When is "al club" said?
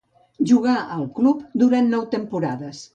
0.97-1.47